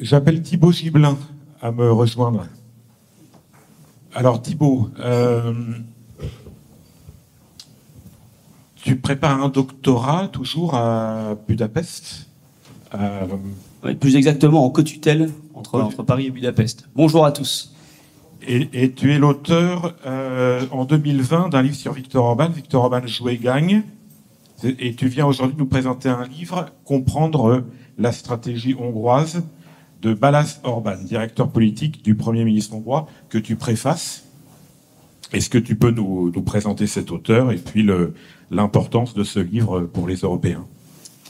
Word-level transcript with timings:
J'appelle 0.00 0.42
Thibaut 0.42 0.70
Gibelin 0.70 1.18
à 1.60 1.72
me 1.72 1.90
rejoindre. 1.90 2.46
Alors 4.14 4.40
Thibaut, 4.40 4.90
euh, 5.00 5.52
tu 8.76 8.96
prépares 8.96 9.42
un 9.42 9.48
doctorat 9.48 10.28
toujours 10.28 10.74
à 10.74 11.34
Budapest? 11.48 12.28
Plus 14.00 14.14
exactement 14.14 14.64
en 14.64 14.70
co-tutelle 14.70 15.30
entre, 15.54 15.80
entre, 15.80 16.04
Paris 16.04 16.26
et 16.26 16.30
Budapest. 16.30 16.88
Bonjour 16.94 17.26
à 17.26 17.32
tous. 17.32 17.74
Et, 18.46 18.92
tu 18.92 19.12
es 19.12 19.18
l'auteur 19.18 19.96
euh, 20.06 20.64
en 20.70 20.84
2020 20.84 21.48
d'un 21.48 21.62
livre 21.62 21.74
sur 21.74 21.92
Victor 21.92 22.24
Orban, 22.24 22.48
Victor 22.48 22.84
Orban 22.84 23.04
joue 23.04 23.30
et 23.30 23.36
gagne. 23.36 23.82
Et 24.64 24.94
tu 24.94 25.08
viens 25.08 25.26
aujourd'hui 25.26 25.56
nous 25.58 25.66
présenter 25.66 26.08
un 26.08 26.24
livre, 26.24 26.70
Comprendre 26.84 27.64
la 27.98 28.12
stratégie 28.12 28.74
hongroise 28.78 29.42
de 30.02 30.14
Balas 30.14 30.60
Orban, 30.62 30.96
directeur 31.02 31.50
politique 31.50 32.04
du 32.04 32.14
Premier 32.14 32.44
ministre 32.44 32.74
hongrois, 32.74 33.08
que 33.28 33.38
tu 33.38 33.56
préfaces. 33.56 34.24
Est-ce 35.32 35.50
que 35.50 35.58
tu 35.58 35.76
peux 35.76 35.90
nous, 35.90 36.30
présenter 36.44 36.86
cet 36.86 37.10
auteur 37.10 37.52
et 37.52 37.56
puis 37.56 37.86
l'importance 38.50 39.14
de 39.14 39.24
ce 39.24 39.40
livre 39.40 39.82
pour 39.82 40.08
les 40.08 40.16
Européens? 40.16 40.64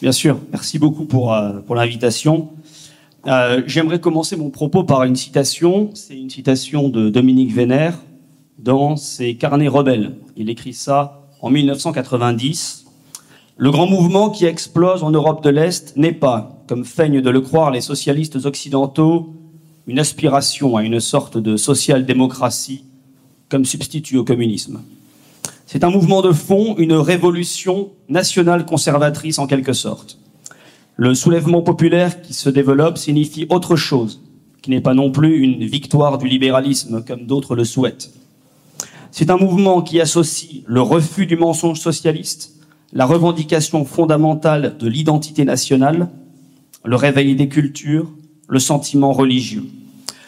Bien 0.01 0.13
sûr, 0.13 0.39
merci 0.53 0.79
beaucoup 0.79 1.07
pour, 1.07 1.33
euh, 1.33 1.59
pour 1.61 1.75
l'invitation. 1.75 2.51
Euh, 3.27 3.63
j'aimerais 3.67 4.01
commencer 4.01 4.37
mon 4.37 4.51
propos 4.51 4.85
par 4.85 5.03
une 5.03 5.17
citation. 5.17 5.91
C'est 5.95 6.17
une 6.17 6.31
citation 6.31 6.89
de 6.89 7.11
Dominique 7.11 7.53
Vénère 7.53 7.99
dans 8.59 8.97
ses 8.97 9.35
Carnets 9.35 9.69
rebelles. 9.69 10.15
Il 10.37 10.51
écrit 10.51 10.73
ça 10.73 11.27
en 11.41 11.51
1990. 11.51 12.87
Le 13.61 13.73
grand 13.73 13.89
mouvement 13.89 14.31
qui 14.31 14.45
explose 14.45 15.03
en 15.03 15.11
Europe 15.11 15.43
de 15.43 15.51
l'Est 15.51 15.97
n'est 15.97 16.13
pas, 16.13 16.63
comme 16.69 16.85
feignent 16.85 17.21
de 17.21 17.29
le 17.29 17.41
croire 17.41 17.73
les 17.73 17.81
socialistes 17.81 18.37
occidentaux, 18.47 19.35
une 19.89 19.99
aspiration 19.99 20.77
à 20.77 20.85
une 20.85 21.01
sorte 21.01 21.39
de 21.39 21.57
social-démocratie 21.57 22.85
comme 23.49 23.65
substitut 23.65 24.17
au 24.17 24.23
communisme. 24.23 24.81
C'est 25.67 25.83
un 25.83 25.91
mouvement 25.91 26.23
de 26.23 26.31
fond, 26.31 26.77
une 26.79 26.93
révolution 26.93 27.91
nationale 28.09 28.65
conservatrice 28.65 29.41
en 29.41 29.49
quelque 29.49 29.73
sorte. 29.73 30.21
Le 30.95 31.13
soulèvement 31.17 31.63
populaire 31.63 32.23
qui 32.23 32.35
se 32.35 32.51
développe 32.51 32.97
signifie 32.97 33.47
autre 33.49 33.75
chose, 33.75 34.23
qui 34.63 34.71
n'est 34.71 34.81
pas 34.81 34.95
non 34.95 35.11
plus 35.11 35.37
une 35.39 35.65
victoire 35.65 36.19
du 36.19 36.29
libéralisme 36.29 37.03
comme 37.03 37.27
d'autres 37.27 37.57
le 37.57 37.65
souhaitent. 37.65 38.13
C'est 39.11 39.31
un 39.31 39.37
mouvement 39.37 39.83
qui 39.83 40.01
associe 40.01 40.63
le 40.65 40.81
refus 40.81 41.27
du 41.27 41.37
mensonge 41.37 41.81
socialiste, 41.81 42.58
la 42.93 43.07
revendication 43.07 43.85
fondamentale 43.85 44.77
de 44.79 44.89
l'identité 44.89 45.45
nationale, 45.45 46.09
le 46.85 46.97
réveil 46.97 47.37
des 47.37 47.49
cultures, 47.49 48.11
le 48.49 48.59
sentiment 48.59 49.13
religieux. 49.13 49.65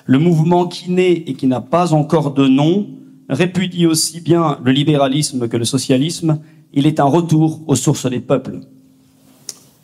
Le 0.05 0.19
mouvement 0.19 0.67
qui 0.67 0.91
naît 0.91 1.25
et 1.27 1.35
qui 1.35 1.47
n'a 1.47 1.61
pas 1.61 1.95
encore 1.95 2.35
de 2.35 2.47
nom 2.47 2.87
répudie 3.29 3.87
aussi 3.87 4.21
bien 4.21 4.59
le 4.65 4.73
libéralisme 4.73 5.49
que 5.49 5.57
le 5.57 5.65
socialisme. 5.65 6.41
Il 6.73 6.87
est 6.87 7.01
un 7.01 7.05
retour 7.05 7.61
aux 7.67 7.77
sources 7.77 8.07
des 8.07 8.21
peuples. 8.21 8.61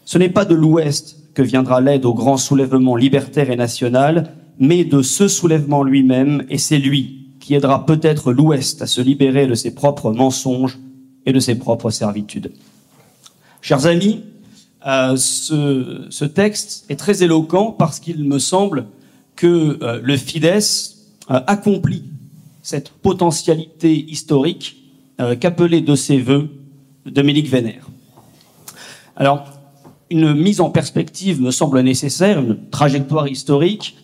Ce 0.04 0.19
n'est 0.19 0.28
pas 0.28 0.44
de 0.44 0.54
l'Ouest 0.54 1.16
que 1.34 1.42
viendra 1.42 1.80
l'aide 1.80 2.04
au 2.04 2.14
grand 2.14 2.36
soulèvement 2.36 2.97
libertaire 2.97 3.50
et 3.50 3.56
national, 3.56 4.32
mais 4.58 4.84
de 4.84 5.02
ce 5.02 5.28
soulèvement 5.28 5.82
lui-même, 5.82 6.44
et 6.48 6.58
c'est 6.58 6.78
lui 6.78 7.28
qui 7.41 7.54
aidera 7.54 7.86
peut-être 7.86 8.32
l'Ouest 8.32 8.82
à 8.82 8.86
se 8.86 9.00
libérer 9.00 9.47
de 9.47 9.54
ses 9.54 9.74
propres 9.74 10.10
mensonges 10.10 10.78
et 11.27 11.32
de 11.32 11.41
ses 11.41 11.56
propres 11.56 11.91
servitudes. 11.91 12.52
Chers 13.60 13.86
amis, 13.86 14.22
euh, 14.86 15.16
ce, 15.16 16.24
texte 16.24 16.86
est 16.88 16.96
très 16.96 17.24
éloquent 17.24 17.72
parce 17.72 17.98
qu'il 17.98 18.22
me 18.24 18.38
semble 18.38 18.86
que 19.34 19.78
euh, 19.82 20.00
le 20.02 20.16
Fidesz 20.16 20.97
euh, 21.30 21.41
accomplit 21.47 22.04
cette 22.62 22.91
potentialité 22.91 23.94
historique 23.94 24.82
qu'appelait 25.41 25.81
de 25.81 25.94
ses 25.94 26.19
voeux 26.19 26.50
Dominique 27.06 27.48
Vénère. 27.48 27.88
Alors, 29.16 29.47
une 30.10 30.34
mise 30.34 30.60
en 30.60 30.69
perspective 30.69 31.41
me 31.41 31.50
semble 31.50 31.81
nécessaire, 31.81 32.38
une 32.38 32.69
trajectoire 32.69 33.26
historique. 33.26 33.97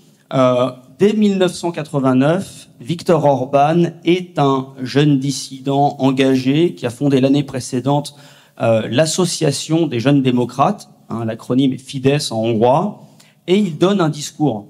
Dès 0.99 1.13
1989, 1.13 2.69
Victor 2.81 3.25
Orban 3.25 3.85
est 4.05 4.39
un 4.39 4.69
jeune 4.83 5.19
dissident 5.19 5.97
engagé 5.99 6.75
qui 6.75 6.87
a 6.87 6.91
fondé 6.91 7.21
l'année 7.21 7.45
précédente 7.45 8.17
euh, 8.61 8.87
l'association 8.91 9.87
des 9.87 9.99
jeunes 9.99 10.23
démocrates, 10.23 10.89
hein, 11.09 11.25
l'acronyme 11.25 11.73
est 11.73 11.79
Fidesz 11.79 12.33
en 12.33 12.39
hongrois, 12.43 13.03
et 13.47 13.57
il 13.57 13.79
donne 13.79 14.01
un 14.01 14.09
discours 14.09 14.67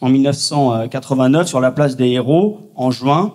en 0.00 0.08
1989 0.08 1.46
sur 1.46 1.60
la 1.60 1.70
place 1.70 1.96
des 1.96 2.08
héros 2.08 2.70
en 2.74 2.90
juin. 2.90 3.34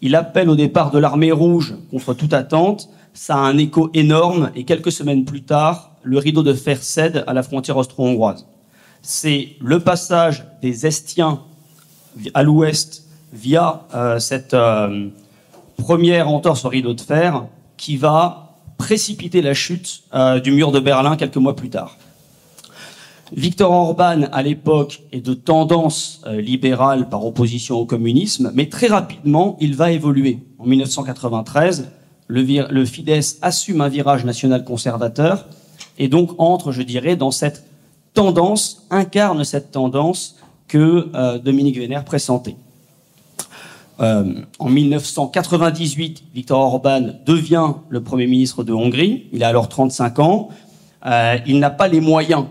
Il 0.00 0.14
appelle 0.14 0.48
au 0.48 0.56
départ 0.56 0.90
de 0.90 0.98
l'armée 0.98 1.32
rouge 1.32 1.74
contre 1.90 2.14
toute 2.14 2.32
attente. 2.32 2.88
Ça 3.14 3.36
a 3.36 3.40
un 3.40 3.58
écho 3.58 3.90
énorme 3.94 4.50
et 4.54 4.64
quelques 4.64 4.90
semaines 4.90 5.24
plus 5.24 5.42
tard, 5.42 5.96
le 6.02 6.18
rideau 6.18 6.42
de 6.42 6.54
fer 6.54 6.82
cède 6.82 7.24
à 7.26 7.34
la 7.34 7.42
frontière 7.42 7.76
austro-hongroise. 7.76 8.46
C'est 9.02 9.50
le 9.60 9.80
passage 9.80 10.46
des 10.62 10.86
Estiens 10.86 11.40
à 12.34 12.42
l'ouest 12.42 13.04
via 13.32 13.82
euh, 13.94 14.18
cette 14.18 14.54
euh, 14.54 15.08
première 15.76 16.28
entorse 16.28 16.64
au 16.64 16.68
rideau 16.68 16.94
de 16.94 17.00
fer 17.00 17.44
qui 17.76 17.96
va 17.96 18.56
précipiter 18.78 19.42
la 19.42 19.54
chute 19.54 20.02
euh, 20.14 20.40
du 20.40 20.52
mur 20.52 20.72
de 20.72 20.80
Berlin 20.80 21.16
quelques 21.16 21.36
mois 21.36 21.56
plus 21.56 21.70
tard. 21.70 21.96
Victor 23.34 23.72
Orban, 23.72 24.24
à 24.30 24.42
l'époque, 24.42 25.02
est 25.10 25.24
de 25.24 25.32
tendance 25.32 26.20
libérale 26.26 27.08
par 27.08 27.24
opposition 27.24 27.76
au 27.76 27.86
communisme, 27.86 28.52
mais 28.54 28.68
très 28.68 28.88
rapidement, 28.88 29.56
il 29.58 29.74
va 29.74 29.90
évoluer. 29.90 30.40
En 30.58 30.66
1993, 30.66 31.88
le, 32.26 32.70
le 32.70 32.84
Fidesz 32.84 33.38
assume 33.40 33.80
un 33.80 33.88
virage 33.88 34.26
national 34.26 34.64
conservateur 34.64 35.46
et 35.98 36.08
donc 36.08 36.34
entre, 36.36 36.72
je 36.72 36.82
dirais, 36.82 37.16
dans 37.16 37.30
cette 37.30 37.64
tendance, 38.12 38.86
incarne 38.90 39.44
cette 39.44 39.70
tendance 39.70 40.36
que 40.72 41.10
euh, 41.14 41.38
Dominique 41.38 41.76
Vénère 41.76 42.02
pressentait. 42.02 42.56
Euh, 44.00 44.40
en 44.58 44.70
1998, 44.70 46.24
Viktor 46.34 46.58
Orban 46.58 47.10
devient 47.26 47.74
le 47.90 48.02
Premier 48.02 48.26
ministre 48.26 48.64
de 48.64 48.72
Hongrie. 48.72 49.26
Il 49.34 49.44
a 49.44 49.48
alors 49.48 49.68
35 49.68 50.18
ans. 50.20 50.48
Euh, 51.04 51.36
il 51.46 51.58
n'a 51.58 51.68
pas 51.68 51.88
les 51.88 52.00
moyens 52.00 52.46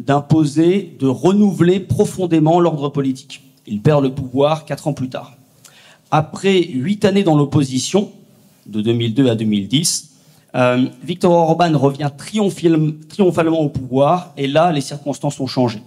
d'imposer, 0.00 0.96
de 0.98 1.06
renouveler 1.06 1.78
profondément 1.78 2.58
l'ordre 2.58 2.88
politique. 2.88 3.40
Il 3.68 3.80
perd 3.82 4.02
le 4.02 4.12
pouvoir 4.12 4.64
quatre 4.64 4.88
ans 4.88 4.92
plus 4.92 5.08
tard. 5.08 5.34
Après 6.10 6.60
huit 6.60 7.04
années 7.04 7.22
dans 7.22 7.36
l'opposition, 7.36 8.10
de 8.66 8.80
2002 8.80 9.30
à 9.30 9.36
2010, 9.36 10.10
euh, 10.56 10.86
Viktor 11.04 11.32
Orban 11.32 11.78
revient 11.78 12.10
triomphalement 12.16 13.60
au 13.60 13.68
pouvoir 13.68 14.32
et 14.36 14.48
là, 14.48 14.72
les 14.72 14.80
circonstances 14.80 15.38
ont 15.38 15.46
changé. 15.46 15.80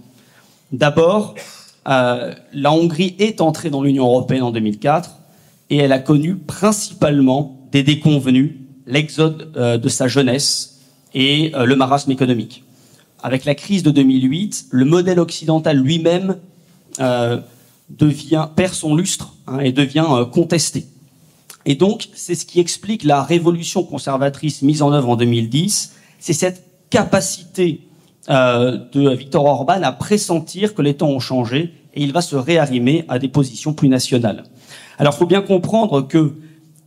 D'abord, 0.71 1.35
euh, 1.87 2.33
la 2.53 2.71
Hongrie 2.71 3.15
est 3.19 3.39
entrée 3.41 3.69
dans 3.69 3.81
l'Union 3.81 4.05
européenne 4.05 4.43
en 4.43 4.51
2004 4.51 5.11
et 5.69 5.77
elle 5.77 5.91
a 5.91 5.99
connu 5.99 6.35
principalement 6.35 7.67
des 7.71 7.83
déconvenus, 7.83 8.55
l'exode 8.85 9.51
euh, 9.55 9.77
de 9.77 9.89
sa 9.89 10.07
jeunesse 10.07 10.81
et 11.13 11.53
euh, 11.55 11.65
le 11.65 11.75
marasme 11.75 12.11
économique. 12.11 12.63
Avec 13.23 13.45
la 13.45 13.55
crise 13.55 13.83
de 13.83 13.91
2008, 13.91 14.67
le 14.71 14.85
modèle 14.85 15.19
occidental 15.19 15.77
lui-même 15.77 16.37
perd 16.97 18.73
son 18.73 18.95
lustre 18.95 19.33
hein, 19.47 19.59
et 19.59 19.71
devient 19.71 20.07
contesté. 20.31 20.85
Et 21.65 21.75
donc, 21.75 22.09
c'est 22.13 22.35
ce 22.35 22.45
qui 22.45 22.59
explique 22.59 23.03
la 23.03 23.23
révolution 23.23 23.83
conservatrice 23.83 24.61
mise 24.61 24.81
en 24.81 24.93
œuvre 24.93 25.09
en 25.09 25.15
2010, 25.15 25.93
c'est 26.19 26.33
cette 26.33 26.63
capacité 26.89 27.86
euh, 28.29 28.77
de 28.91 29.09
Victor 29.11 29.45
Orban 29.45 29.81
à 29.83 29.93
pressentir 29.93 30.75
que 30.75 30.81
les 30.81 30.95
temps 30.95 31.07
ont 31.07 31.19
changé 31.21 31.73
et 31.93 32.03
il 32.03 32.11
va 32.11 32.19
se 32.19 32.35
réarrimer 32.35 33.05
à 33.07 33.19
des 33.19 33.29
positions 33.29 33.73
plus 33.73 33.87
nationales. 33.87 34.43
Alors, 34.97 35.13
il 35.13 35.17
faut 35.17 35.25
bien 35.25 35.41
comprendre 35.41 36.01
que 36.01 36.33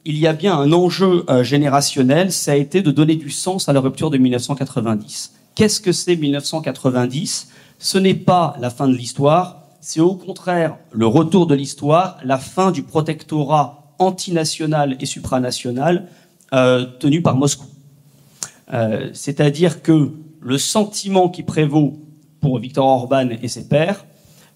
il 0.05 0.19
y 0.19 0.27
a 0.27 0.35
bien 0.35 0.55
un 0.55 0.71
enjeu 0.73 1.25
euh, 1.31 1.43
générationnel, 1.43 2.31
ça 2.31 2.53
a 2.53 2.57
été 2.57 2.83
de 2.83 2.91
donner 2.91 3.17
du 3.17 3.31
sens 3.31 3.71
à 3.71 3.73
la 3.73 3.81
rupture 3.81 4.11
de 4.11 4.19
1990. 4.19 5.33
Qu'est-ce 5.55 5.81
que 5.81 5.93
c'est 5.93 6.17
1990 6.17 7.49
Ce 7.79 7.97
n'est 7.97 8.13
pas 8.13 8.55
la 8.61 8.69
fin 8.69 8.87
de 8.87 8.95
l'histoire, 8.95 9.63
c'est 9.81 10.01
au 10.01 10.17
contraire 10.17 10.77
le 10.93 11.07
retour 11.07 11.47
de 11.47 11.55
l'histoire, 11.55 12.19
la 12.23 12.37
fin 12.37 12.71
du 12.71 12.83
protectorat 12.83 13.95
antinational 13.99 14.99
et 15.01 15.07
supranational 15.07 16.07
euh, 16.53 16.85
tenu 16.99 17.23
par 17.23 17.37
Moscou. 17.37 17.65
C'est-à-dire 19.15 19.83
que 19.83 20.13
le 20.41 20.59
sentiment 20.59 21.29
qui 21.29 21.43
prévaut 21.43 21.99
pour 22.41 22.59
Viktor 22.59 22.87
Orban 22.87 23.29
et 23.43 23.49
ses 23.49 23.69
pairs, 23.69 24.07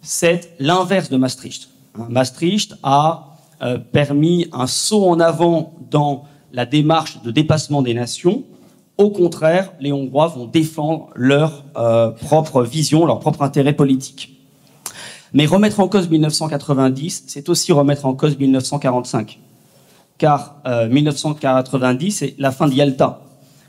c'est 0.00 0.54
l'inverse 0.58 1.10
de 1.10 1.16
Maastricht. 1.16 1.69
Maastricht 2.08 2.75
a 2.82 3.36
euh, 3.62 3.78
permis 3.78 4.48
un 4.52 4.66
saut 4.66 5.08
en 5.08 5.20
avant 5.20 5.75
dans 5.90 6.25
la 6.52 6.66
démarche 6.66 7.22
de 7.22 7.31
dépassement 7.31 7.82
des 7.82 7.94
nations. 7.94 8.44
Au 8.96 9.10
contraire, 9.10 9.72
les 9.81 9.92
Hongrois 9.92 10.28
vont 10.28 10.46
défendre 10.46 11.10
leur 11.14 11.64
euh, 11.76 12.10
propre 12.10 12.62
vision, 12.62 13.06
leur 13.06 13.20
propre 13.20 13.42
intérêt 13.42 13.72
politique. 13.72 14.30
Mais 15.32 15.46
remettre 15.46 15.80
en 15.80 15.88
cause 15.88 16.08
1990, 16.08 17.25
c'est 17.26 17.48
aussi 17.48 17.72
remettre 17.72 18.06
en 18.06 18.14
cause 18.14 18.38
1945. 18.38 19.40
Car 20.16 20.62
1990, 20.64 22.12
c'est 22.12 22.34
la 22.38 22.52
fin 22.52 22.69
de 22.69 22.72
Yalta. 22.72 23.24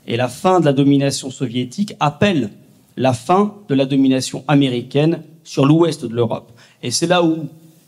Et 0.06 0.16
la 0.16 0.28
fin 0.28 0.60
de 0.60 0.64
la 0.64 0.72
domination 0.72 1.30
soviétique 1.30 1.94
appelle 2.00 2.50
la 2.96 3.12
fin 3.12 3.54
de 3.68 3.74
la 3.74 3.86
domination 3.86 4.44
américaine 4.48 5.22
sur 5.44 5.66
l'ouest 5.66 6.04
de 6.04 6.14
l'Europe. 6.14 6.52
Et 6.82 6.90
c'est 6.90 7.06
là 7.06 7.22
où 7.22 7.46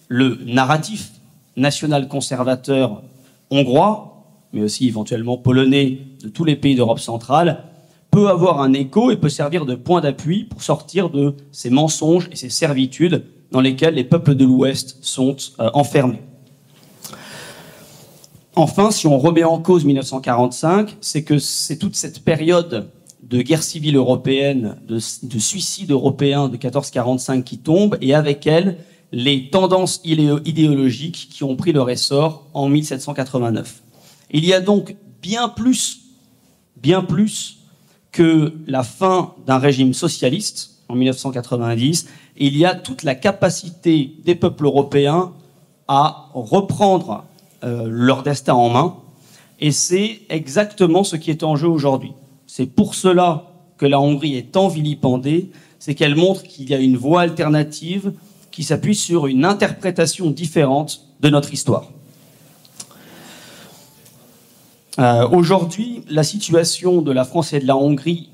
le 0.08 0.38
narratif 0.44 1.12
national 1.56 2.08
conservateur 2.08 3.02
hongrois, 3.50 4.24
mais 4.52 4.62
aussi 4.62 4.86
éventuellement 4.88 5.36
polonais 5.36 5.98
de 6.22 6.28
tous 6.28 6.44
les 6.44 6.56
pays 6.56 6.74
d'Europe 6.74 7.00
centrale, 7.00 7.64
peut 8.10 8.28
avoir 8.28 8.60
un 8.60 8.72
écho 8.72 9.10
et 9.10 9.16
peut 9.16 9.28
servir 9.28 9.66
de 9.66 9.74
point 9.74 10.00
d'appui 10.00 10.44
pour 10.44 10.62
sortir 10.62 11.10
de 11.10 11.34
ces 11.52 11.70
mensonges 11.70 12.28
et 12.32 12.36
ces 12.36 12.48
servitudes 12.48 13.24
dans 13.50 13.60
lesquelles 13.60 13.94
les 13.94 14.04
peuples 14.04 14.34
de 14.34 14.44
l'Ouest 14.44 14.98
sont 15.02 15.36
euh, 15.60 15.70
enfermés. 15.74 16.20
Enfin, 18.58 18.90
si 18.90 19.06
on 19.06 19.20
remet 19.20 19.44
en 19.44 19.60
cause 19.60 19.84
1945, 19.84 20.96
c'est 21.00 21.22
que 21.22 21.38
c'est 21.38 21.76
toute 21.76 21.94
cette 21.94 22.24
période 22.24 22.90
de 23.22 23.40
guerre 23.40 23.62
civile 23.62 23.94
européenne, 23.94 24.80
de, 24.84 24.98
suicide 24.98 25.92
européen 25.92 26.48
de 26.48 26.54
1445 26.54 27.44
qui 27.44 27.58
tombe, 27.58 27.96
et 28.00 28.16
avec 28.16 28.48
elle, 28.48 28.78
les 29.12 29.48
tendances 29.48 30.00
idéologiques 30.04 31.28
qui 31.30 31.44
ont 31.44 31.54
pris 31.54 31.70
leur 31.70 31.88
essor 31.88 32.48
en 32.52 32.68
1789. 32.68 33.80
Il 34.32 34.44
y 34.44 34.52
a 34.52 34.60
donc 34.60 34.96
bien 35.22 35.48
plus, 35.48 36.00
bien 36.82 37.02
plus 37.02 37.58
que 38.10 38.54
la 38.66 38.82
fin 38.82 39.34
d'un 39.46 39.58
régime 39.58 39.94
socialiste 39.94 40.82
en 40.88 40.96
1990, 40.96 42.08
il 42.36 42.56
y 42.56 42.64
a 42.64 42.74
toute 42.74 43.04
la 43.04 43.14
capacité 43.14 44.16
des 44.24 44.34
peuples 44.34 44.64
européens 44.64 45.32
à 45.86 46.28
reprendre 46.34 47.24
leur 47.62 48.22
destin 48.22 48.54
en 48.54 48.70
main, 48.70 48.96
et 49.60 49.72
c'est 49.72 50.20
exactement 50.28 51.04
ce 51.04 51.16
qui 51.16 51.30
est 51.30 51.42
en 51.42 51.56
jeu 51.56 51.68
aujourd'hui. 51.68 52.12
C'est 52.46 52.66
pour 52.66 52.94
cela 52.94 53.52
que 53.76 53.86
la 53.86 54.00
Hongrie 54.00 54.36
est 54.36 54.52
tant 54.52 54.68
vilipendée, 54.68 55.50
c'est 55.78 55.94
qu'elle 55.94 56.16
montre 56.16 56.42
qu'il 56.42 56.68
y 56.68 56.74
a 56.74 56.78
une 56.78 56.96
voie 56.96 57.22
alternative 57.22 58.12
qui 58.50 58.62
s'appuie 58.64 58.94
sur 58.94 59.26
une 59.26 59.44
interprétation 59.44 60.30
différente 60.30 61.02
de 61.20 61.28
notre 61.28 61.52
histoire. 61.52 61.90
Euh, 64.98 65.28
aujourd'hui, 65.28 66.02
la 66.08 66.24
situation 66.24 67.02
de 67.02 67.12
la 67.12 67.24
France 67.24 67.52
et 67.52 67.60
de 67.60 67.66
la 67.66 67.76
Hongrie 67.76 68.30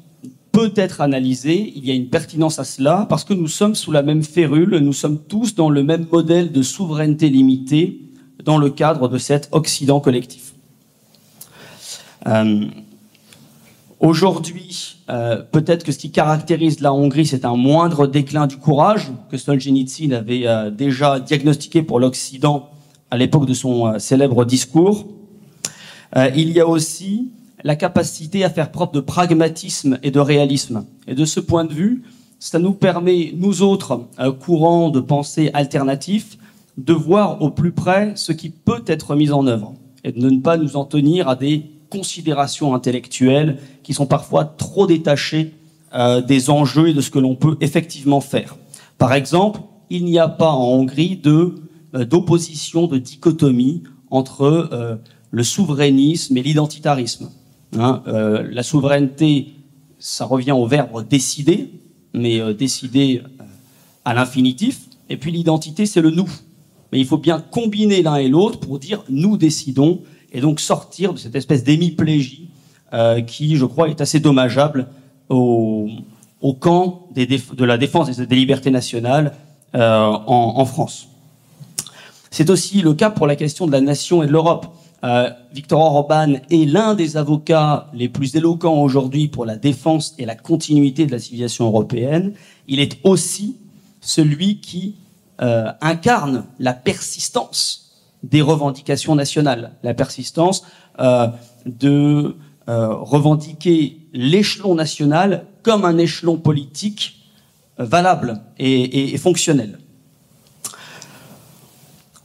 peut 0.50 0.73
être 0.76 1.03
analysée. 1.03 1.73
Il 1.76 1.85
y 1.85 1.91
a 1.91 1.94
une 1.94 2.09
pertinence 2.09 2.59
à 2.59 2.65
cela 2.65 3.06
parce 3.11 3.25
que 3.25 3.35
nous 3.35 3.49
sommes 3.49 3.75
sous 3.75 3.93
la 3.93 4.03
même 4.03 4.23
férule, 4.23 4.79
nous 4.79 4.94
sommes 4.94 5.19
tous 5.19 5.55
dans 5.55 5.69
le 5.69 5.82
même 5.82 6.06
modèle 6.11 6.53
de 6.53 6.62
souveraineté 6.62 7.29
limitée 7.29 8.04
dans 8.44 8.58
le 8.58 8.70
cadre 8.70 9.08
de 9.08 9.19
cet 9.19 9.49
Occident 9.52 10.00
collectif. 10.00 10.55
Euh, 12.26 12.67
Aujourd'hui, 14.00 14.96
euh, 15.08 15.41
peut-être 15.50 15.82
que 15.82 15.91
ce 15.91 15.96
qui 15.96 16.11
caractérise 16.11 16.81
la 16.81 16.93
Hongrie, 16.93 17.25
c'est 17.25 17.46
un 17.46 17.56
moindre 17.56 18.06
déclin 18.06 18.46
du 18.46 18.58
courage 18.58 19.11
que 19.31 19.38
Solzhenitsyn 19.38 20.12
avait 20.12 20.46
euh, 20.46 20.70
déjà 20.70 21.20
diagnostiqué 21.20 21.82
pour 21.82 22.00
l'Occident 22.00 22.69
à 23.11 23.17
l'époque 23.17 23.46
de 23.46 23.55
son 23.55 23.99
célèbre 23.99 24.44
discours. 24.44 25.06
il 26.35 26.50
y 26.50 26.61
a 26.61 26.67
aussi 26.67 27.31
la 27.62 27.76
capacité 27.76 28.44
à 28.44 28.50
faire 28.50 28.73
preuve 28.73 28.90
de 28.93 29.00
pragmatisme 29.00 29.99
et 30.02 30.11
de 30.11 30.20
réalisme. 30.20 30.85
Et 31.06 31.14
de 31.14 31.25
ce 31.25 31.40
point 31.40 31.64
de 31.64 31.73
vue, 31.73 32.02
ça 32.40 32.58
nous 32.58 32.73
permet, 32.73 33.32
nous 33.37 33.62
autres, 33.62 34.08
courants 34.40 34.90
de 34.90 35.00
pensée 35.00 35.50
alternatifs, 35.55 36.37
de 36.79 36.93
voir 36.93 37.41
au 37.43 37.50
plus 37.50 37.73
près 37.73 38.12
ce 38.17 38.32
qui 38.32 38.50
peut 38.50 38.82
être 38.87 39.15
mis 39.15 39.31
en 39.31 39.47
œuvre 39.47 39.75
et 40.03 40.12
de 40.12 40.29
ne 40.29 40.41
pas 40.41 40.56
nous 40.56 40.76
en 40.76 40.85
tenir 40.85 41.29
à 41.29 41.37
des 41.37 41.71
considérations 41.91 42.75
intellectuelles 42.75 43.59
qui 43.82 43.94
sont 43.94 44.06
parfois 44.06 44.44
trop 44.44 44.87
détachées 44.87 45.55
euh, 45.94 46.21
des 46.21 46.50
enjeux 46.50 46.88
et 46.88 46.94
de 46.94 47.00
ce 47.00 47.11
que 47.11 47.19
l'on 47.19 47.37
peut 47.37 47.56
effectivement 47.61 48.21
faire. 48.21 48.56
Par 48.99 49.12
exemple, 49.15 49.61
il 49.91 50.05
n'y 50.05 50.19
a 50.19 50.29
pas 50.29 50.50
en 50.50 50.65
Hongrie 50.65 51.17
de 51.17 51.55
euh, 51.94 52.05
d'opposition, 52.05 52.88
de 52.88 52.99
dichotomie 52.99 53.85
entre 54.11 54.43
euh, 54.43 54.97
le 55.31 55.43
souverainisme 55.44 56.37
et 56.37 56.43
l'identitarisme. 56.43 57.31
Hein. 57.76 58.05
la 58.06 58.62
souveraineté, 58.62 59.53
ça 59.99 60.25
revient 60.26 60.53
au 60.53 60.65
verbe 60.65 61.09
décider, 61.09 61.73
mais 62.12 62.55
décider 62.55 63.21
à 64.05 64.15
l'infinitif. 64.15 64.82
Et 65.11 65.17
puis 65.17 65.32
l'identité, 65.32 65.85
c'est 65.85 66.00
le 66.00 66.11
nous. 66.11 66.29
Mais 66.94 67.00
il 67.00 67.06
faut 67.06 67.19
bien 67.19 67.41
combiner 67.41 68.02
l'un 68.02 68.14
et 68.14 68.29
l'autre 68.29 68.61
pour 68.61 68.79
dire 68.79 69.02
nous 69.08 69.37
décidons 69.37 70.02
et 70.32 70.41
donc 70.41 70.61
sortir 70.61 71.12
de 71.12 71.19
cette 71.19 71.35
espèce 71.35 71.64
d'hémiplégie 71.64 72.50
euh, 72.93 73.20
qui, 73.20 73.56
je 73.56 73.64
crois, 73.64 73.88
est 73.88 74.00
assez 74.00 74.20
dommageable 74.20 74.87
au, 75.29 75.88
camp 76.61 77.08
de 77.17 77.64
la 77.64 77.79
défense 77.79 78.17
des, 78.17 78.37
libertés 78.37 78.70
nationales 78.70 79.32
euh, 79.75 80.06
en, 80.06 80.64
France. 80.67 81.08
C'est 82.31 82.49
aussi 82.49 82.81
le 82.81 82.94
cas 82.94 83.11
pour 83.11 83.26
la 83.26 83.35
question 83.35 83.67
de 83.67 83.73
la 83.73 83.81
nation 83.81 84.23
et 84.23 84.29
de 84.29 84.32
l'Europe. 84.32 84.69
Euh, 85.02 85.31
Victor 85.52 85.81
Orban 85.81 86.35
est 86.49 86.64
l'un 86.64 86.94
des 86.94 87.17
avocats 87.17 87.88
les 87.93 88.08
plus 88.08 88.37
éloquents 88.37 88.81
aujourd'hui 88.81 89.26
pour 89.26 89.47
la 89.47 89.56
défense 89.56 90.14
et 90.19 90.26
la 90.26 90.37
continuité 90.37 91.06
de 91.06 91.11
la 91.11 91.19
civilisation 91.19 91.67
européenne. 91.67 92.35
Il 92.69 92.79
est 92.79 92.99
aussi 93.02 93.56
celui 94.00 94.61
qui 94.61 94.94
incarne 95.39 96.45
la 96.59 96.73
persistance 96.73 97.85
des 98.25 98.41
revendications 98.41 99.15
nationales, 99.15 99.73
la 99.83 99.95
persistance 99.95 100.65
euh, 100.99 101.29
de 101.67 102.37
euh, 102.69 102.95
revendiquer 102.95 103.99
l'échelon 104.13 104.75
national 104.75 105.45
comme 105.63 105.85
un 105.85 105.99
échelon 105.99 106.37
politique 106.37 107.31
euh, 107.79 107.85
valable 107.85 108.41
et, 108.59 109.17
fonctionnel. 109.19 109.79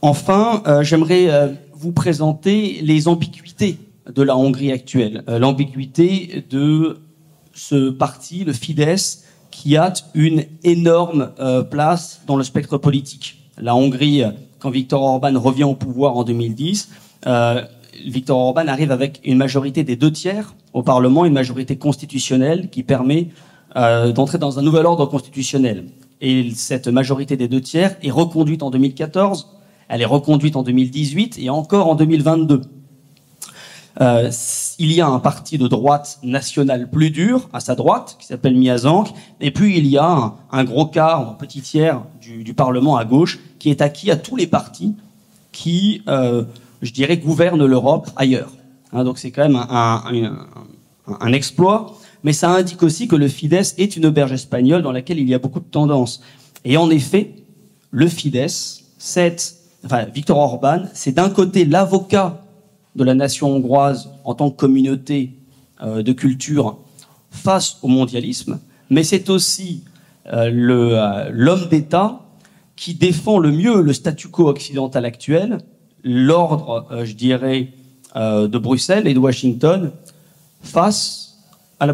Enfin, 0.02 0.62
j'aimerais 0.80 1.58
vous 1.74 1.92
présenter 1.92 2.80
les 2.80 3.06
ambiguïtés 3.06 3.78
de 4.10 4.22
la 4.22 4.34
Hongrie 4.34 4.72
actuelle, 4.72 5.22
l'ambiguïté 5.26 6.46
de 6.48 7.00
ce 7.52 7.90
parti, 7.90 8.44
le 8.44 8.54
Fidesz, 8.54 9.24
qui 9.60 9.76
a 9.76 9.92
une 10.14 10.44
énorme 10.64 11.32
place 11.70 12.22
dans 12.26 12.36
le 12.36 12.44
spectre 12.44 12.78
politique. 12.78 13.36
La 13.58 13.76
Hongrie 13.76 14.24
quand 14.60 14.70
Viktor 14.70 15.02
Orban 15.02 15.40
revient 15.40 15.64
au 15.64 15.74
pouvoir 15.74 16.16
en 16.16 16.22
2010, 16.22 16.90
euh, 17.26 17.62
Viktor 18.06 18.38
Orban 18.38 18.68
arrive 18.68 18.92
avec 18.92 19.20
une 19.24 19.38
majorité 19.38 19.82
des 19.82 19.96
deux 19.96 20.12
tiers 20.12 20.54
au 20.72 20.82
Parlement, 20.82 21.24
une 21.24 21.32
majorité 21.32 21.76
constitutionnelle 21.76 22.68
qui 22.70 22.82
permet 22.82 23.28
euh, 23.76 24.12
d'entrer 24.12 24.38
dans 24.38 24.58
un 24.58 24.62
nouvel 24.62 24.86
ordre 24.86 25.06
constitutionnel. 25.06 25.86
Et 26.20 26.50
cette 26.54 26.88
majorité 26.88 27.36
des 27.36 27.48
deux 27.48 27.60
tiers 27.60 27.96
est 28.02 28.10
reconduite 28.10 28.62
en 28.62 28.70
2014, 28.70 29.48
elle 29.88 30.02
est 30.02 30.06
reconduite 30.06 30.54
en 30.54 30.62
2018 30.62 31.38
et 31.40 31.50
encore 31.50 31.88
en 31.88 31.94
2022. 31.94 32.60
Euh, 34.00 34.30
il 34.78 34.92
y 34.92 35.00
a 35.00 35.08
un 35.08 35.18
parti 35.18 35.58
de 35.58 35.66
droite 35.66 36.18
nationale 36.22 36.88
plus 36.88 37.10
dur 37.10 37.48
à 37.52 37.60
sa 37.60 37.74
droite, 37.74 38.16
qui 38.20 38.26
s'appelle 38.26 38.56
Miazank, 38.56 39.08
et 39.40 39.50
puis 39.50 39.76
il 39.76 39.86
y 39.86 39.98
a 39.98 40.34
un, 40.52 40.64
gros 40.64 40.86
quart, 40.86 41.30
un 41.30 41.34
petit 41.34 41.60
tiers 41.60 42.02
du, 42.20 42.54
Parlement 42.54 42.96
à 42.96 43.04
gauche, 43.04 43.38
qui 43.58 43.70
est 43.70 43.80
acquis 43.80 44.10
à 44.10 44.16
tous 44.16 44.36
les 44.36 44.46
partis 44.46 44.94
qui, 45.52 46.02
euh, 46.08 46.44
je 46.82 46.92
dirais, 46.92 47.16
gouvernent 47.16 47.66
l'Europe 47.66 48.08
ailleurs. 48.16 48.52
Hein, 48.92 49.04
donc 49.04 49.18
c'est 49.18 49.30
quand 49.30 49.42
même 49.42 49.56
un, 49.56 51.32
exploit, 51.32 51.96
mais 52.22 52.32
ça 52.32 52.50
indique 52.50 52.82
aussi 52.82 53.08
que 53.08 53.16
le 53.16 53.28
Fidesz 53.28 53.74
est 53.78 53.96
une 53.96 54.06
auberge 54.06 54.32
espagnole 54.32 54.82
dans 54.82 54.92
laquelle 54.92 55.18
il 55.18 55.28
y 55.28 55.34
a 55.34 55.38
beaucoup 55.38 55.60
de 55.60 55.64
tendances. 55.64 56.22
Et 56.64 56.76
en 56.76 56.90
effet, 56.90 57.34
le 57.90 58.06
Fidesz, 58.06 58.84
c'est, 58.98 59.56
enfin, 59.84 60.04
Victor 60.04 60.38
Orban, 60.38 60.84
c'est 60.92 61.12
d'un 61.12 61.30
côté 61.30 61.64
l'avocat 61.64 62.39
de 62.96 63.04
la 63.04 63.14
nation 63.14 63.54
hongroise 63.54 64.10
en 64.24 64.34
tant 64.34 64.50
que 64.50 64.56
communauté 64.56 65.34
euh, 65.82 66.02
de 66.02 66.12
culture 66.12 66.78
face 67.30 67.78
au 67.82 67.88
mondialisme, 67.88 68.58
mais 68.90 69.04
c'est 69.04 69.30
aussi 69.30 69.84
euh, 70.26 70.50
euh, 70.50 71.30
l'homme 71.32 71.68
d'État 71.68 72.20
qui 72.76 72.94
défend 72.94 73.38
le 73.38 73.50
mieux 73.50 73.80
le 73.80 73.92
statu 73.92 74.28
quo 74.28 74.48
occidental 74.48 75.04
actuel, 75.04 75.58
l'ordre, 76.02 76.86
je 77.04 77.12
dirais, 77.12 77.68
de 78.16 78.58
Bruxelles 78.58 79.06
et 79.06 79.12
de 79.12 79.18
Washington 79.18 79.92
face 80.62 81.36
à 81.78 81.86
la, 81.86 81.92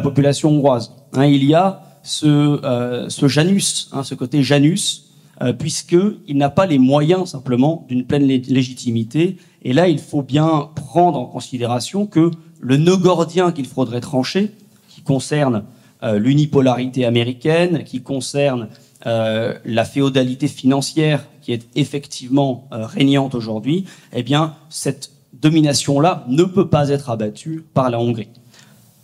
population 0.00 0.50
hongroise. 0.50 0.92
Hein, 1.14 1.26
il 1.26 1.44
y 1.44 1.52
a 1.52 1.82
ce, 2.04 3.06
ce 3.08 3.26
Janus, 3.26 3.90
hein, 3.92 4.04
ce 4.04 4.14
côté 4.14 4.44
Janus, 4.44 5.09
puisqu'il 5.58 6.36
n'a 6.36 6.50
pas 6.50 6.66
les 6.66 6.78
moyens 6.78 7.30
simplement 7.30 7.86
d'une 7.88 8.04
pleine 8.04 8.26
légitimité 8.26 9.38
et 9.62 9.72
là, 9.72 9.88
il 9.88 9.98
faut 9.98 10.22
bien 10.22 10.70
prendre 10.74 11.18
en 11.18 11.26
considération 11.26 12.06
que 12.06 12.30
le 12.60 12.76
nœud 12.76 12.96
gordien 12.96 13.52
qu'il 13.52 13.66
faudrait 13.66 14.00
trancher, 14.00 14.52
qui 14.88 15.02
concerne 15.02 15.64
euh, 16.02 16.18
l'unipolarité 16.18 17.04
américaine, 17.04 17.84
qui 17.84 18.02
concerne 18.02 18.68
la 19.02 19.86
féodalité 19.86 20.46
financière 20.46 21.26
qui 21.40 21.52
est 21.52 21.66
effectivement 21.74 22.68
régnante 22.70 23.34
aujourd'hui, 23.34 23.86
eh 24.12 24.22
bien, 24.22 24.56
cette 24.68 25.12
domination-là 25.32 26.26
ne 26.28 26.44
peut 26.44 26.68
pas 26.68 26.90
être 26.90 27.08
abattue 27.08 27.64
par 27.72 27.88
la 27.88 27.98
Hongrie. 27.98 28.28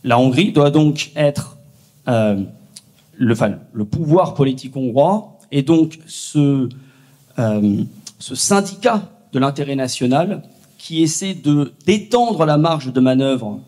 La 0.05 0.19
Hongrie 0.19 0.53
doit 0.53 0.71
donc 0.71 1.13
être 1.17 1.57
le, 2.07 2.47
le 3.73 3.85
pouvoir 3.87 4.35
politique 4.35 4.77
hongrois 4.77 5.36
et 5.53 5.63
donc 5.63 5.99
ce, 6.07 6.69
ce 7.37 8.35
syndicat 8.35 9.11
de 9.33 9.39
l'intérêt 9.39 9.77
national 9.77 10.43
qui 10.79 11.03
essaie 11.03 11.35
de 11.35 11.73
d'étendre 11.85 12.45
la 12.45 12.59
marge 12.59 12.93
de 12.93 13.01
manœuvre 13.01 13.61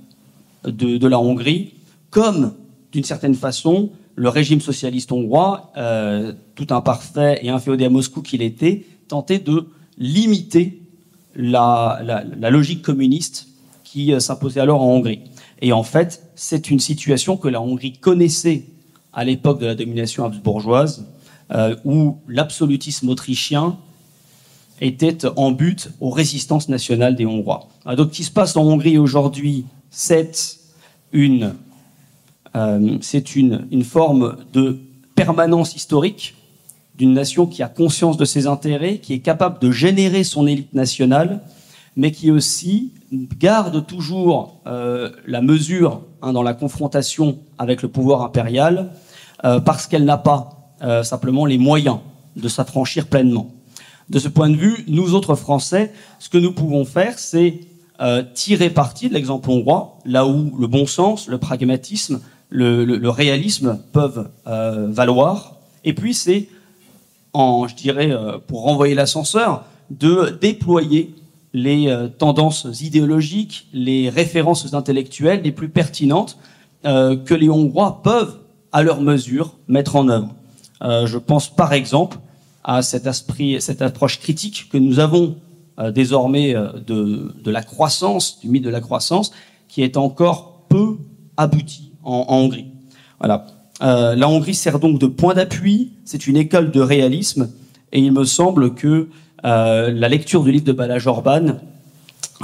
de, 0.64 1.06
la 1.06 1.18
Hongrie, 1.18 1.73
comme 2.11 2.54
d'une 2.92 3.04
certaine 3.04 3.35
façon 3.35 3.90
le 4.14 4.28
régime 4.28 4.61
socialiste 4.61 5.12
hongrois, 5.12 5.73
euh, 5.76 6.32
tout 6.54 6.66
imparfait 6.70 7.38
et 7.42 7.50
inféodé 7.50 7.85
à 7.85 7.90
Moscou 7.90 8.23
qu'il 8.23 8.42
était, 8.42 8.85
tentait 9.06 9.38
de 9.38 9.66
limiter 9.97 10.82
la, 11.37 12.25
logique 12.50 12.82
communiste 12.82 13.49
qui 13.85 14.12
euh, 14.12 14.20
s'imposait 14.20 14.61
alors 14.61 14.82
en 14.82 14.90
Hongrie. 14.90 15.20
Et 15.62 15.73
en 15.73 15.85
fait, 15.85 16.23
c'est 16.35 16.70
une 16.70 16.80
situation 16.80 17.37
que 17.37 17.49
la 17.49 17.61
Hongrie 17.61 17.92
connaissait 17.92 18.64
à 19.12 19.25
l'époque 19.25 19.61
de 19.61 19.66
la 19.66 19.75
domination 19.75 20.25
habsbourgeoise, 20.25 21.06
euh, 21.50 21.76
où 21.87 22.19
l'absolutisme 22.28 23.09
autrichien 23.09 23.78
était 24.83 25.25
en 25.37 25.50
but 25.50 25.88
aux 25.99 26.11
résistances 26.11 26.69
nationales 26.69 27.17
des 27.17 27.25
Hongrois. 27.25 27.69
Ah, 27.87 27.97
donc, 27.97 28.11
ce 28.12 28.17
qui 28.19 28.25
se 28.25 28.31
passe 28.31 28.55
en 28.59 28.64
Hongrie 28.64 28.99
aujourd'hui, 28.99 29.64
c'est 29.88 30.59
une, 31.11 31.55
euh, 32.55 32.99
une, 33.35 33.83
forme 33.83 34.37
de 34.52 34.78
permanence 35.14 35.75
historique 35.75 36.35
d'une 36.99 37.14
nation 37.14 37.47
qui 37.47 37.62
a 37.62 37.69
conscience 37.69 38.19
de 38.19 38.26
ses 38.26 38.47
intérêts, 38.47 38.99
qui 38.99 39.14
est 39.14 39.21
capable 39.21 39.59
de 39.59 39.71
générer 39.71 40.25
son 40.25 40.47
élite 40.47 40.75
nationale, 40.75 41.40
mais 41.97 42.12
qui 42.12 42.31
aussi 42.31 42.93
garde 43.11 43.87
toujours 43.87 44.61
euh, 44.67 45.12
la 45.26 45.40
mesure 45.40 46.02
hein, 46.21 46.35
dans 46.35 46.43
la 46.43 46.52
confrontation 46.52 47.38
avec 47.57 47.81
le 47.81 47.88
pouvoir 47.88 48.21
impérial, 48.21 48.90
parce 49.64 49.87
qu'elle 49.87 50.05
n'a 50.05 50.19
pas 50.19 50.57
simplement 51.02 51.44
les 51.44 51.58
moyens 51.58 51.99
de 52.37 52.49
s'affranchir 52.49 53.06
pleinement. 53.06 53.50
De 54.11 54.18
ce 54.18 54.28
point 54.28 54.49
de 54.49 54.56
vue, 54.56 54.85
nous 54.88 55.14
autres 55.14 55.35
Français, 55.35 55.92
ce 56.18 56.28
que 56.28 56.38
nous 56.38 56.52
pouvons 56.52 56.85
faire, 56.85 57.18
c'est 57.18 57.61
euh, 58.00 58.23
tirer 58.32 58.70
parti 58.70 59.08
de 59.08 59.14
l'exemple 59.14 59.50
hongrois, 59.50 59.99
là 60.06 60.26
où 60.26 60.56
le 60.58 60.66
bon 60.66 60.87
sens, 60.87 61.28
le 61.28 61.37
pragmatisme, 61.37 62.20
le, 62.49 63.08
réalisme 63.08 63.78
peuvent 63.92 64.30
euh, 64.47 64.87
valoir. 64.88 65.56
Et 65.85 65.92
puis 65.92 66.14
c'est, 66.14 66.49
je 67.35 67.75
dirais, 67.75 68.11
euh, 68.11 68.38
pour 68.38 68.62
renvoyer 68.62 68.94
l'ascenseur, 68.94 69.64
de 69.90 70.38
déployer 70.40 71.14
les 71.52 71.90
tendances 72.18 72.66
idéologiques, 72.82 73.68
les 73.73 74.11
références 74.11 74.75
intellectuelles 74.75 75.40
les 75.42 75.50
plus 75.50 75.70
pertinentes 75.70 76.37
que 76.85 77.35
les 77.35 77.49
Hongrois 77.49 78.02
peuvent, 78.04 78.37
à 78.70 78.82
leur 78.82 79.00
mesure, 79.00 79.54
mettre 79.66 79.97
en 79.97 80.08
œuvre. 80.08 80.35
Je 80.82 81.18
pense 81.18 81.49
par 81.49 81.73
exemple 81.73 82.18
à 82.64 82.82
cet 82.82 83.06
esprit, 83.06 83.61
cette 83.61 83.82
approche 83.82 84.20
critique 84.20 84.68
que 84.70 84.78
nous 84.78 84.99
avons 84.99 85.37
euh, 85.78 85.90
désormais 85.90 86.54
euh, 86.54 86.73
de, 86.87 87.50
la 87.50 87.62
croissance, 87.62 88.40
du 88.40 88.49
mythe 88.49 88.64
de 88.64 88.70
la 88.70 88.80
croissance, 88.80 89.32
qui 89.68 89.82
est 89.82 89.97
encore 89.97 90.64
peu 90.68 90.99
abouti 91.37 91.92
en, 92.02 92.26
Hongrie. 92.28 92.66
Voilà. 93.20 93.47
Euh, 93.82 94.16
la 94.16 94.28
Hongrie 94.28 94.54
sert 94.54 94.80
donc 94.80 94.99
de 94.99 95.06
point 95.06 95.35
d'appui, 95.35 95.92
c'est 96.04 96.26
une 96.26 96.37
école 96.37 96.70
de 96.70 96.80
réalisme, 96.80 97.49
et 97.92 98.00
il 98.00 98.12
me 98.12 98.25
semble 98.25 98.75
que 98.75 99.08
euh, 99.44 99.90
la 99.92 100.08
lecture 100.08 100.42
du 100.42 100.50
livre 100.50 100.64
de 100.64 100.73
Balaj 100.73 101.06
Orban, 101.06 101.58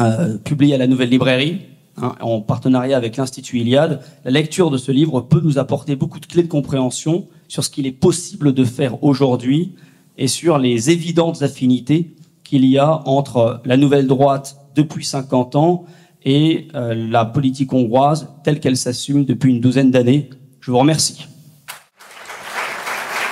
euh, 0.00 0.38
publié 0.38 0.74
à 0.74 0.78
la 0.78 0.86
Nouvelle 0.86 1.10
Librairie, 1.10 1.62
hein, 1.96 2.14
en 2.20 2.40
partenariat 2.40 2.96
avec 2.96 3.16
l'Institut 3.16 3.58
Iliade, 3.58 4.00
la 4.24 4.30
lecture 4.30 4.70
de 4.70 4.78
ce 4.78 4.92
livre 4.92 5.20
peut 5.20 5.40
nous 5.42 5.58
apporter 5.58 5.96
beaucoup 5.96 6.20
de 6.20 6.26
clés 6.26 6.44
de 6.44 6.48
compréhension 6.48 7.26
sur 7.54 7.62
ce 7.62 7.70
qu'il 7.70 7.86
est 7.86 7.92
possible 7.92 8.52
de 8.52 8.64
faire 8.64 9.04
aujourd'hui 9.04 9.74
et 10.18 10.26
sur 10.26 10.58
les 10.58 10.90
évidentes 10.90 11.40
affinités 11.42 12.16
qu'il 12.42 12.64
y 12.64 12.78
a 12.78 13.08
entre 13.08 13.62
la 13.64 13.76
nouvelle 13.76 14.08
droite 14.08 14.56
depuis 14.74 15.04
50 15.04 15.54
ans 15.54 15.84
et 16.24 16.66
euh, 16.74 16.94
la 16.94 17.24
politique 17.24 17.72
hongroise 17.72 18.28
telle 18.42 18.58
qu'elle 18.58 18.76
s'assume 18.76 19.24
depuis 19.24 19.50
une 19.50 19.60
douzaine 19.60 19.92
d'années. 19.92 20.30
Je 20.58 20.72
vous 20.72 20.78
remercie. 20.78 21.28